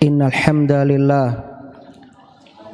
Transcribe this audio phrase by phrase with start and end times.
[0.00, 1.28] Innal hamdalillah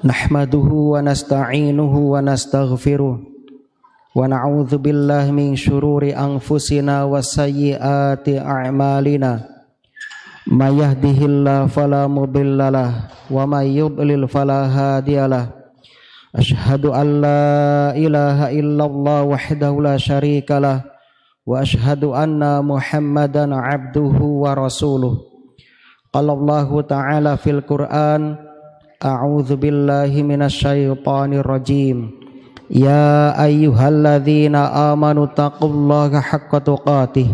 [0.07, 9.43] nahmaduhu wa nasta'inuhu wa nastaghfiruh wa na'udzu billahi min shururi anfusina wa sayyiati a'malina.
[10.47, 14.71] May yahdihillahu fala wa may yudlil fala
[16.31, 17.11] ashhadu an
[17.99, 20.87] ilaha illallah wahdahu la syarikalah
[21.43, 25.26] wa ashhadu anna muhammadan 'abduhu wa rasuluh.
[26.17, 28.23] قال الله تعالى في القرآن
[29.05, 32.11] أعوذ بالله من الشيطان الرجيم
[32.71, 37.29] يا أيها الذين آمنوا اتقوا الله حق تقاته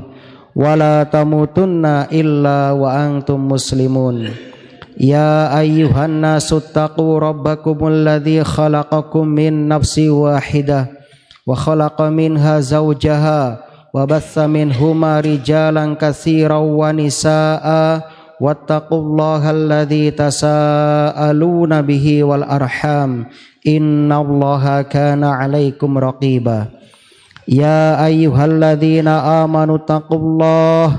[0.56, 4.28] ولا تموتن إلا وأنتم مسلمون
[5.00, 10.86] يا أيها الناس اتقوا ربكم الذي خلقكم من نفس واحدة
[11.46, 13.42] وخلق منها زوجها
[13.94, 17.66] وبث منهما رجالا كثيرا ونساء
[18.40, 23.26] واتقوا الله الذي تساءلون به والأرحام
[23.68, 26.66] إن الله كان عليكم رقيبا.
[27.48, 30.96] يا أيها الذين آمنوا اتقوا الله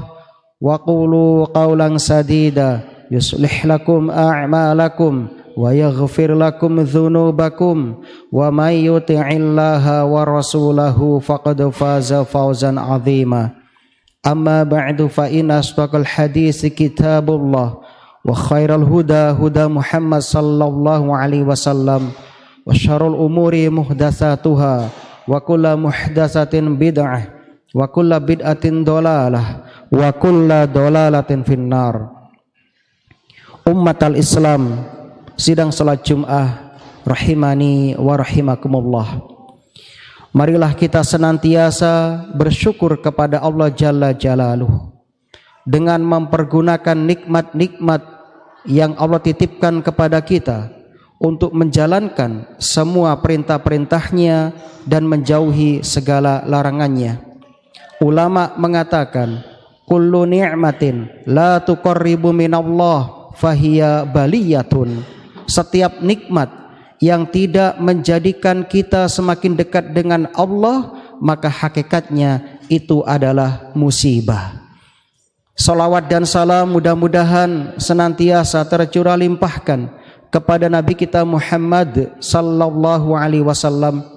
[0.62, 2.80] وقولوا قولا سديدا.
[3.12, 7.94] يصلح لكم أعمالكم ويغفر لكم ذنوبكم.
[8.32, 13.63] ومن يطع الله ورسوله فقد فاز فوزا عظيما.
[14.27, 17.69] أما بعد فإن أصدق الحديث كتاب الله
[18.25, 22.03] وخير الهدى هدى محمد صلى الله عليه وسلم
[22.67, 24.77] وشر الأمور محدثاتها
[25.29, 27.23] وكل محدثة بدعة
[27.75, 29.45] وكل بدعة ضلالة
[29.93, 31.95] وكل ضلالة في النار
[33.69, 34.81] Ummatal Islam
[35.37, 36.73] sidang salat Jum'ah
[37.05, 39.21] rahimani wa rahimakumullah
[40.34, 44.90] Marilah kita senantiasa bersyukur kepada Allah Jalla Jalaluh
[45.62, 48.02] dengan mempergunakan nikmat-nikmat
[48.66, 50.74] yang Allah titipkan kepada kita
[51.22, 54.58] untuk menjalankan semua perintah-perintahnya
[54.90, 57.22] dan menjauhi segala larangannya.
[58.02, 59.46] Ulama mengatakan,
[59.86, 65.06] kullu ni'matin la tuqarribu minallah fahiya baliyatun.
[65.46, 66.63] Setiap nikmat
[67.04, 74.64] yang tidak menjadikan kita semakin dekat dengan Allah, maka hakikatnya itu adalah musibah.
[75.52, 79.92] Salawat dan salam mudah-mudahan senantiasa tercurah limpahkan
[80.32, 84.08] kepada Nabi kita Muhammad sallallahu alaihi wasallam.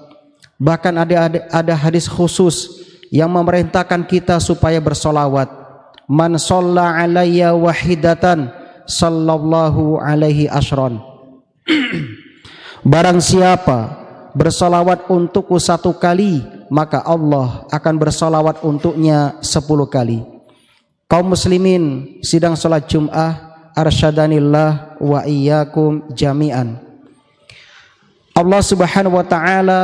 [0.56, 5.50] Bahkan ada, ada ada hadis khusus yang memerintahkan kita supaya bersolawat.
[6.06, 8.48] Man shalla alayya wahidatan
[8.86, 11.02] sallallahu alaihi asron.
[12.86, 13.98] Barang siapa
[14.30, 20.22] bersolawat untukku satu kali, maka Allah akan bersolawat untuknya sepuluh kali.
[21.10, 26.78] Kaum muslimin sidang salat Jum'ah arsyadanillah wa iyyakum jami'an.
[28.38, 29.82] Allah Subhanahu wa taala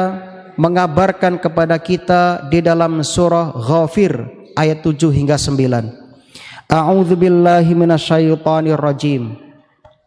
[0.55, 4.15] mengabarkan kepada kita di dalam surah Ghafir
[4.55, 6.71] ayat 7 hingga 9.
[6.71, 9.35] A'udzu billahi minasyaitonir rajim.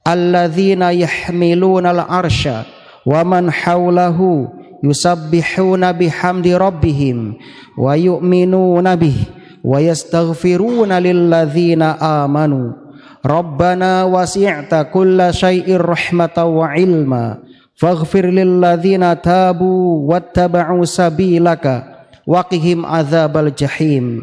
[0.07, 2.74] Alladzina yahmiluna al-arsya
[3.05, 4.49] wa man hawlahu
[4.81, 7.37] yusabbihuna bihamdi rabbihim
[7.77, 9.29] wa yu'minuna bihi
[9.65, 12.85] wa yastaghfiruna lilladzina amanu.
[13.25, 17.41] Rabbana wasi'ta kulla syai'ir rahmatan wa ilma
[17.73, 24.21] faghfir lilladzina tabu wattaba'u sabilaka waqihim adzabal jahim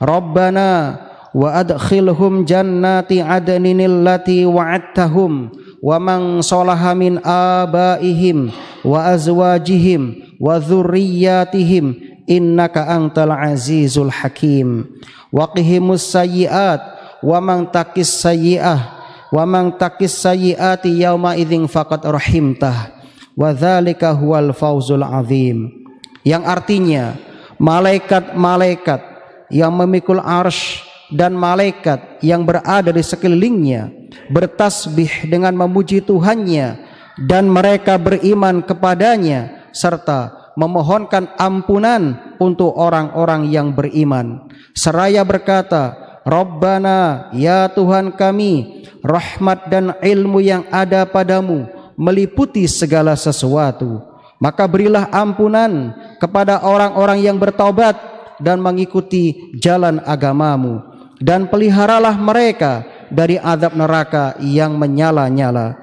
[0.00, 0.96] Rabbana
[1.36, 8.50] wa adkhilhum jannati adnin allati wa'adtahum wa man salaha min abaihim
[8.82, 11.94] wa azwajihim wa dhurriyyatihim
[12.26, 14.86] innaka antal azizul hakim.
[15.28, 16.80] Waqihimus sayyiat
[17.20, 18.80] wa man takis sayyi'ah
[19.28, 22.96] wa man takis sayyiati yauma idzin faqad rahimtah.
[23.38, 25.78] Wa dzalika huwal fauzul azim
[26.26, 27.14] yang artinya
[27.56, 29.00] malaikat-malaikat
[29.48, 33.97] yang memikul arsy dan malaikat yang berada di sekelilingnya
[34.32, 36.78] bertasbih dengan memuji Tuhannya
[37.26, 44.50] dan mereka beriman kepadanya serta memohonkan ampunan untuk orang-orang yang beriman.
[44.74, 45.94] Seraya berkata
[46.26, 54.02] Rabbana ya Tuhan kami rahmat dan ilmu yang ada padamu meliputi segala sesuatu.
[54.38, 57.98] Maka berilah ampunan kepada orang-orang yang bertaubat
[58.38, 60.78] dan mengikuti jalan agamamu.
[61.18, 65.76] Dan peliharalah mereka dari azab neraka yang menyala-nyala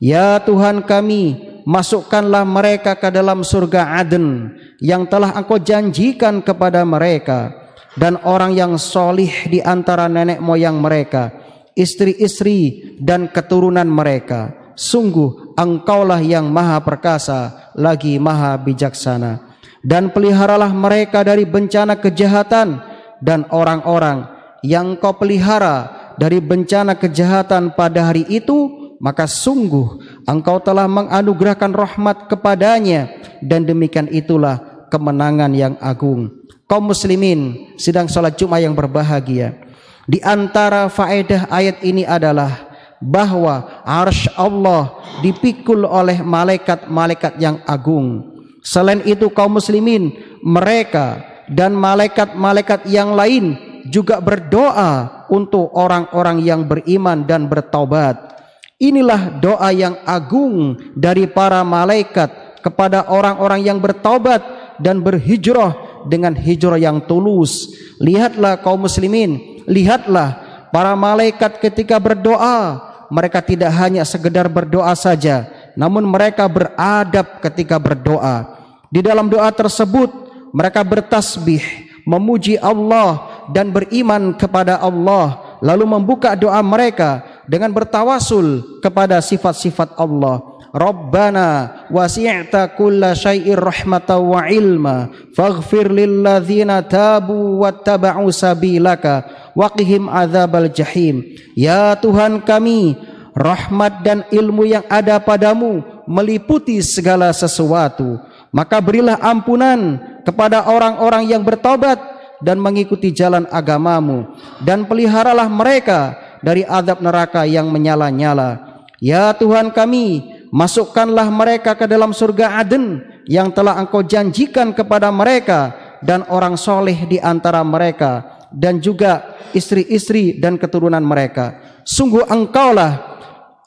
[0.00, 7.52] ya Tuhan kami masukkanlah mereka ke dalam surga Aden yang telah engkau janjikan kepada mereka
[7.98, 11.40] dan orang yang solih di antara nenek moyang mereka
[11.80, 14.72] istri-istri dan keturunan mereka.
[14.76, 19.48] Sungguh engkaulah yang maha perkasa lagi maha bijaksana.
[19.80, 22.84] Dan peliharalah mereka dari bencana kejahatan
[23.24, 24.28] dan orang-orang
[24.60, 32.28] yang kau pelihara dari bencana kejahatan pada hari itu maka sungguh engkau telah menganugerahkan rahmat
[32.28, 33.08] kepadanya
[33.40, 34.60] dan demikian itulah
[34.92, 36.28] kemenangan yang agung.
[36.68, 39.56] Kaum muslimin sedang salat Jumat yang berbahagia.
[40.04, 42.68] Di antara faedah ayat ini adalah
[43.00, 44.92] bahwa arsy Allah
[45.24, 48.36] dipikul oleh malaikat-malaikat yang agung.
[48.60, 50.12] Selain itu kaum muslimin
[50.44, 53.56] mereka dan malaikat-malaikat yang lain
[53.88, 58.36] juga berdoa untuk orang-orang yang beriman dan bertaubat.
[58.80, 64.40] Inilah doa yang agung dari para malaikat kepada orang-orang yang bertaubat
[64.80, 67.70] dan berhijrah dengan hijrah yang tulus.
[68.00, 70.40] Lihatlah kaum muslimin, lihatlah
[70.72, 78.56] para malaikat ketika berdoa mereka tidak hanya sekedar berdoa saja, namun mereka beradab ketika berdoa.
[78.86, 80.08] Di dalam doa tersebut,
[80.54, 81.62] mereka bertasbih,
[82.06, 90.60] memuji Allah dan beriman kepada Allah, lalu membuka doa mereka dengan bertawasul kepada sifat-sifat Allah.
[90.70, 99.26] Rabbana wasi'ta kulla syai'ir rahmatan wa ilma faghfir lil ladzina tabu wattaba'u sabilaka
[99.58, 101.26] waqihim adzabal jahim
[101.58, 102.94] ya Tuhan kami
[103.34, 108.22] rahmat dan ilmu yang ada padamu meliputi segala sesuatu
[108.54, 111.98] maka berilah ampunan kepada orang-orang yang bertobat
[112.40, 120.40] dan mengikuti jalan agamamu dan peliharalah mereka dari azab neraka yang menyala-nyala ya Tuhan kami
[120.50, 123.00] masukkanlah mereka ke dalam surga Aden
[123.30, 125.72] yang telah engkau janjikan kepada mereka
[126.02, 131.58] dan orang soleh di antara mereka dan juga istri-istri dan keturunan mereka.
[131.86, 132.98] Sungguh engkaulah,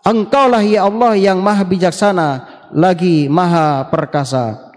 [0.04, 2.30] engkaulah ya Allah yang maha bijaksana
[2.76, 4.76] lagi maha perkasa.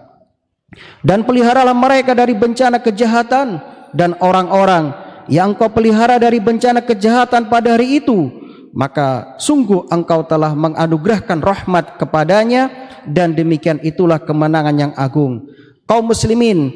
[1.01, 3.59] Dan peliharalah mereka dari bencana kejahatan
[3.97, 4.93] dan orang-orang
[5.27, 8.29] yang engkau pelihara dari bencana kejahatan pada hari itu
[8.77, 12.69] maka sungguh engkau telah menganugerahkan rahmat kepadanya
[13.09, 15.49] dan demikian itulah kemenangan yang agung.
[15.89, 16.69] Kaum muslimin,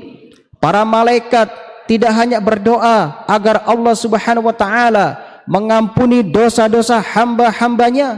[0.58, 1.54] para malaikat
[1.86, 5.08] tidak hanya berdoa agar Allah Subhanahu wa taala
[5.46, 8.18] mengampuni dosa-dosa hamba-hambanya,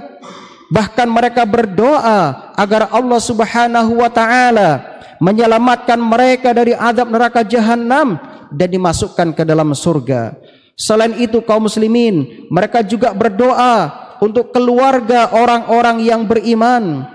[0.71, 8.15] bahkan mereka berdoa agar Allah Subhanahu wa taala menyelamatkan mereka dari azab neraka jahanam
[8.53, 10.37] dan dimasukkan ke dalam surga.
[10.73, 17.05] Selain itu kaum muslimin mereka juga berdoa untuk keluarga orang-orang yang beriman.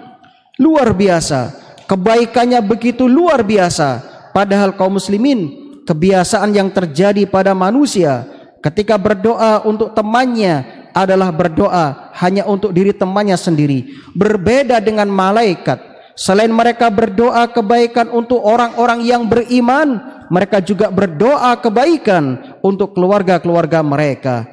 [0.59, 1.55] Luar biasa.
[1.89, 4.05] Kebaikannya begitu luar biasa.
[4.37, 8.29] Padahal kaum muslimin kebiasaan yang terjadi pada manusia
[8.61, 13.97] ketika berdoa untuk temannya adalah berdoa hanya untuk diri temannya sendiri.
[14.13, 15.81] Berbeda dengan malaikat.
[16.19, 24.49] Selain mereka berdoa kebaikan untuk orang-orang yang beriman, mereka juga berdoa kebaikan untuk keluarga-keluarga mereka.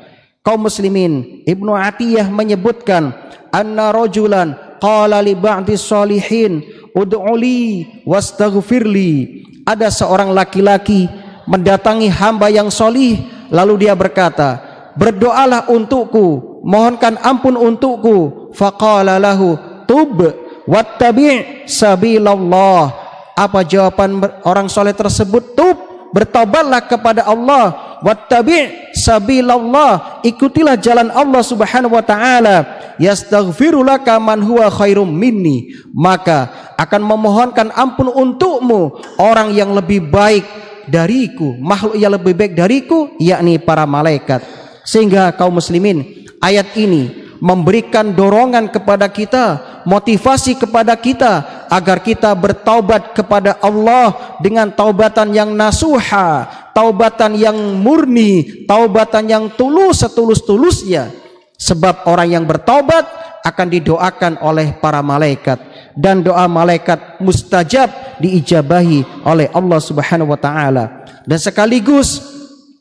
[0.45, 3.11] Kaum muslimin, Ibnu Atiyah menyebutkan
[3.49, 6.61] anna rajulan qala li ba'di salihin
[6.93, 9.43] ud'uli wastaghfirli.
[9.65, 11.09] Ada seorang laki-laki
[11.49, 13.17] mendatangi hamba yang solih
[13.49, 14.61] lalu dia berkata,
[14.93, 19.57] "Berdoalah untukku, mohonkan ampun untukku." Faqala lahu,
[19.89, 20.21] "Tub
[20.69, 23.04] wattabi' sabilallah."
[23.35, 25.59] Apa jawaban orang soleh tersebut?
[25.59, 25.75] Tub,
[26.15, 27.99] bertobatlah kepada Allah.
[27.99, 30.23] Wattabi' sabilallah.
[30.23, 32.57] Ikutilah jalan Allah subhanahu wa ta'ala.
[32.95, 35.75] Yastaghfiru laka man huwa khairum minni.
[35.91, 40.47] Maka akan memohonkan ampun untukmu orang yang lebih baik
[40.87, 41.59] dariku.
[41.59, 44.47] Makhluk yang lebih baik dariku, yakni para malaikat.
[44.87, 53.13] Sehingga kaum muslimin, ayat ini memberikan dorongan kepada kita motivasi kepada kita agar kita bertaubat
[53.13, 61.13] kepada Allah dengan taubatan yang nasuha, taubatan yang murni, taubatan yang tulus setulus-tulusnya.
[61.55, 63.07] Sebab orang yang bertaubat
[63.45, 65.61] akan didoakan oleh para malaikat
[65.95, 71.07] dan doa malaikat mustajab diijabahi oleh Allah Subhanahu wa taala.
[71.23, 72.19] Dan sekaligus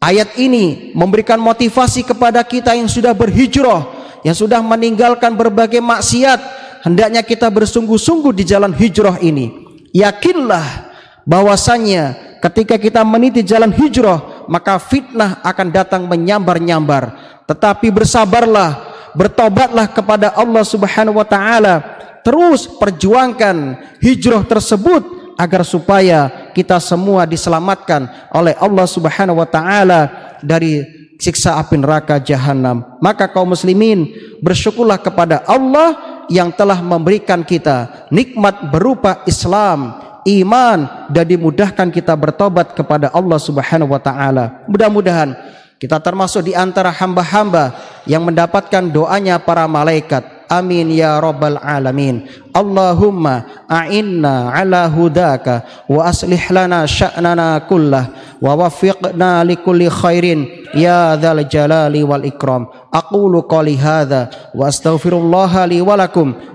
[0.02, 3.86] ayat ini memberikan motivasi kepada kita yang sudah berhijrah,
[4.26, 9.64] yang sudah meninggalkan berbagai maksiat, hendaknya kita bersungguh-sungguh di jalan hijrah ini.
[9.90, 10.92] Yakinlah
[11.24, 17.16] bahwasanya ketika kita meniti jalan hijrah, maka fitnah akan datang menyambar-nyambar.
[17.48, 21.80] Tetapi bersabarlah, bertobatlah kepada Allah Subhanahu wa taala.
[22.24, 30.00] Terus perjuangkan hijrah tersebut agar supaya kita semua diselamatkan oleh Allah Subhanahu wa taala
[30.40, 30.84] dari
[31.18, 32.98] siksa api neraka jahanam.
[33.00, 41.24] Maka kaum muslimin bersyukurlah kepada Allah yang telah memberikan kita nikmat berupa Islam, iman dan
[41.28, 44.64] dimudahkan kita bertobat kepada Allah Subhanahu wa taala.
[44.66, 45.36] Mudah-mudahan
[45.78, 47.76] kita termasuk di antara hamba-hamba
[48.08, 50.33] yang mendapatkan doanya para malaikat.
[50.50, 52.28] Amin ya rabbal alamin.
[52.54, 60.46] Allahumma a'inna ala hudaka wa aslih lana sya'nana kullah wa waffiqna likulli khairin
[60.76, 62.68] ya dzal jalali wal ikram.
[62.92, 65.96] Aqulu qali hadza wa astaghfirullah li wa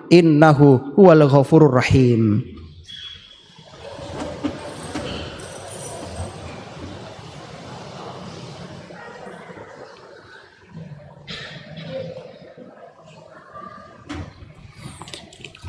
[0.10, 2.44] innahu huwal ghafurur rahim.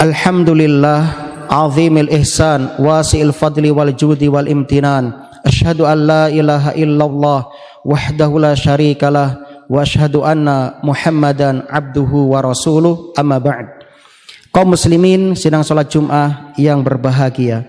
[0.01, 1.01] Alhamdulillah
[1.53, 5.13] azimil ihsan wasi'il fadli wal judi wal imtinan.
[5.45, 7.45] Ashhadu an la ilaha illallah
[7.85, 13.13] wahdahu la syarikalah wa ashhadu anna muhammadan abduhu wa rasuluh.
[13.13, 13.69] Amma ba'd.
[14.49, 17.69] Kaum muslimin sidang salat Jumat yang berbahagia.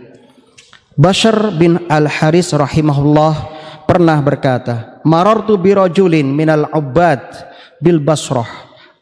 [0.96, 3.34] Bashar bin Al-Haris rahimahullah
[3.84, 7.20] pernah berkata marartu birajulin minal ubbad
[7.84, 8.48] bil basrah.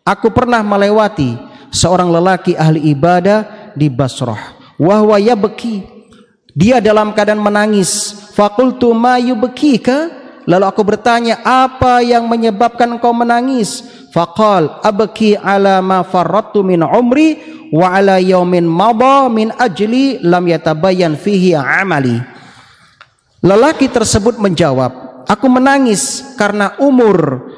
[0.01, 4.57] Aku pernah melewati seorang lelaki ahli ibadah di Basrah.
[4.79, 5.85] Wahwa yabki.
[6.53, 8.13] Dia dalam keadaan menangis.
[8.33, 10.19] Fakultu ma yubkika?
[10.49, 13.85] Lalu aku bertanya, apa yang menyebabkan kau menangis?
[14.09, 17.37] Faqal abki ala ma farrattu min umri
[17.69, 22.17] wa ala yaumin mada min ajli lam yatabayyan fihi amali.
[23.45, 27.48] Lelaki tersebut menjawab, aku menangis karena umur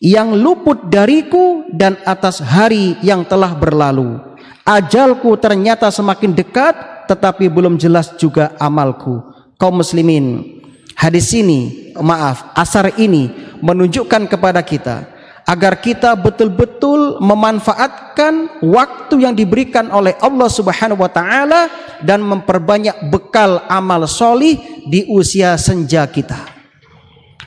[0.00, 4.20] yang luput dariku dan atas hari yang telah berlalu.
[4.66, 6.74] Ajalku ternyata semakin dekat
[7.06, 9.22] tetapi belum jelas juga amalku.
[9.56, 10.58] Kaum muslimin,
[10.98, 13.30] hadis ini, maaf, asar ini
[13.62, 21.70] menunjukkan kepada kita agar kita betul-betul memanfaatkan waktu yang diberikan oleh Allah Subhanahu wa taala
[22.02, 24.58] dan memperbanyak bekal amal solih
[24.90, 26.55] di usia senja kita.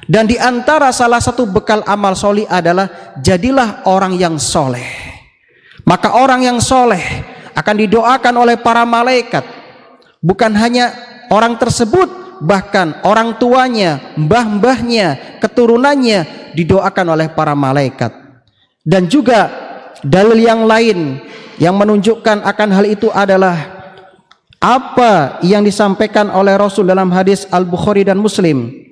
[0.09, 4.85] Dan di antara salah satu bekal amal solih adalah jadilah orang yang soleh.
[5.85, 7.01] Maka orang yang soleh
[7.53, 9.45] akan didoakan oleh para malaikat.
[10.17, 10.97] Bukan hanya
[11.29, 18.09] orang tersebut, bahkan orang tuanya, mbah-mbahnya, keturunannya didoakan oleh para malaikat.
[18.81, 19.53] Dan juga
[20.01, 21.21] dalil yang lain
[21.61, 23.77] yang menunjukkan akan hal itu adalah
[24.57, 28.88] apa yang disampaikan oleh Rasul dalam hadis Al-Bukhari dan Muslim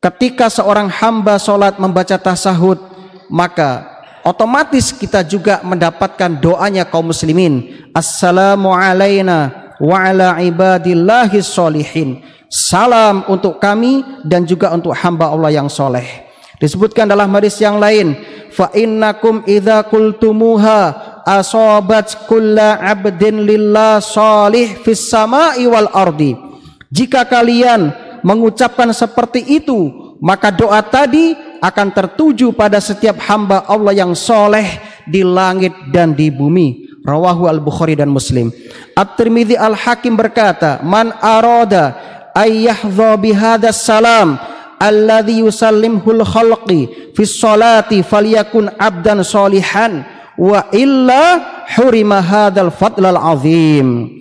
[0.00, 2.80] Ketika seorang hamba solat membaca tasahud,
[3.28, 3.84] maka
[4.24, 7.84] otomatis kita juga mendapatkan doanya kaum muslimin.
[7.92, 12.24] Assalamu alayna wa ala ibadillahi solihin.
[12.48, 16.08] Salam untuk kami dan juga untuk hamba Allah yang soleh.
[16.56, 18.16] Disebutkan dalam hadis yang lain,
[18.56, 20.96] fa innakum idza qultumuha
[21.28, 26.40] asabat kulla abdin lillah salih fis sama'i wal ardi.
[26.88, 27.92] Jika kalian
[28.22, 35.20] mengucapkan seperti itu, maka doa tadi akan tertuju pada setiap hamba Allah yang soleh di
[35.24, 36.90] langit dan di bumi.
[37.00, 38.52] Rawahu al-Bukhari dan Muslim.
[38.92, 41.96] At-Tirmidzi al-Hakim berkata, "Man arada
[42.36, 44.36] ayyahdha bihadas salam
[44.76, 50.04] alladhi yusallimhul khalqi fi sholati falyakun abdan solihan
[50.36, 51.40] wa illa
[51.72, 54.12] hurima hadzal fadlal azim."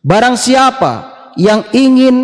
[0.00, 2.16] Barang siapa yang ingin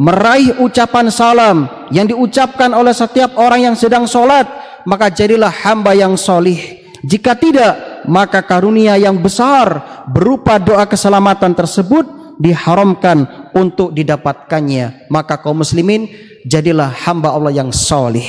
[0.00, 4.48] meraih ucapan salam yang diucapkan oleh setiap orang yang sedang sholat
[4.88, 6.56] maka jadilah hamba yang solih.
[7.04, 15.12] Jika tidak maka karunia yang besar berupa doa keselamatan tersebut diharamkan untuk didapatkannya.
[15.12, 16.08] Maka kaum muslimin
[16.48, 18.24] jadilah hamba Allah yang solih.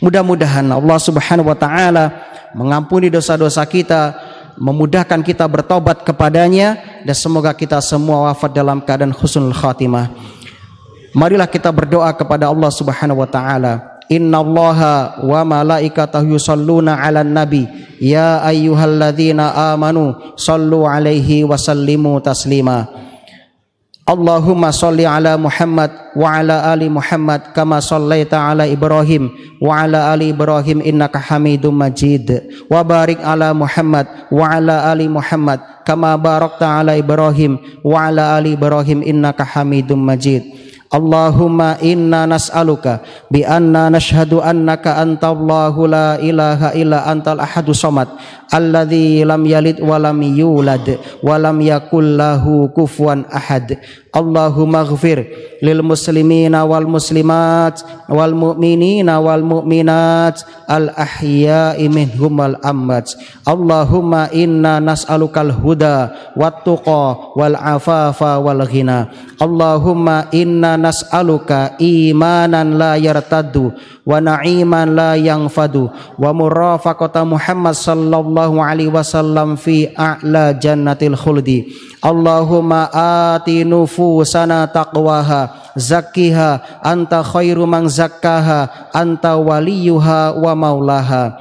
[0.00, 2.04] Mudah-mudahan Allah subhanahu wa ta'ala
[2.56, 4.16] mengampuni dosa-dosa kita
[4.56, 10.12] memudahkan kita bertobat kepadanya dan semoga kita semua wafat dalam keadaan husnul khatimah
[11.14, 14.02] Marilah kita berdoa kepada Allah Subhanahu wa taala.
[14.10, 17.64] Innallaha wa malaikatahu yusalluna 'alan nabi
[18.02, 22.90] ya ayyuhalladzina amanu sallu 'alaihi wa sallimu taslima.
[24.04, 29.32] Allahumma salli ala Muhammad wa ala ali Muhammad kama sallaita ala Ibrahim
[29.64, 32.28] wa ala ali Ibrahim innaka Hamidum Majid
[32.68, 35.56] wa barik ala Muhammad wa ala ali Muhammad
[35.88, 40.44] kama barakta ala Ibrahim wa ala ali Ibrahim innaka Hamidum Majid
[40.94, 48.06] Allahumma inna nas'aluka bi anna nashhadu annaka antallahu la ilaha illa antal ahadu samad
[48.54, 50.86] alladzi lam yalid wa lam yulad
[51.18, 53.74] wa lam yakul lahu kufuwan ahad
[54.14, 55.26] Allahumma ghfir
[55.58, 64.78] lil muslimina wal muslimat wal mu'minina wal mu'minat al ahya'i minhum wal amwat Allahumma inna
[64.78, 69.10] nas'alukal huda wat tuqa wal afafa wal ghina.
[69.42, 78.92] Allahumma inna nas'aluka imanan la yartaddu wa na'iman la yanfadu wa murafaqata Muhammad sallallahu alaihi
[78.92, 81.68] wasallam fi a'la jannatil khuldi.
[82.04, 82.92] Allahumma
[83.34, 83.64] ati
[84.04, 91.40] nufusana taqwaha zakkiha anta khairu man zakkaha anta waliyuha wa maulaha.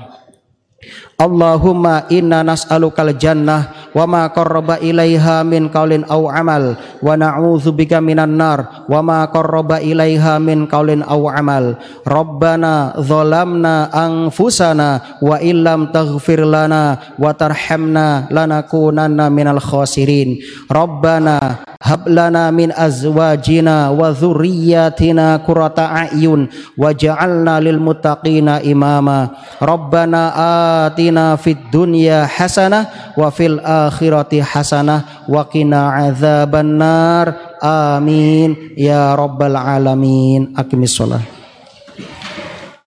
[1.16, 8.36] Allahumma inna nas'alukal jannah wa ma qarraba ilaiha min qaulin aw amal wa na'udzubika minan
[8.36, 11.80] nar wa ma qarraba ilaiha min qaulin aw amal.
[12.04, 20.44] Rabbana zalamna anfusana wa illam taghfir lana wa tarhamna lanakunanna minal khasirin.
[20.68, 26.48] Rabbana hab lana min azwajina wa dzurriyyatina qurrata a'yun
[26.80, 29.36] waj'alna lil muttaqina imama.
[29.60, 30.32] Rabbana
[30.88, 37.60] atina fid dunya hasanah wa fil akhirati hasanah wa qina adzabannar.
[37.60, 38.74] Amin.
[38.80, 40.56] Ya rabbal alamin.
[40.56, 41.43] Aqimis shalah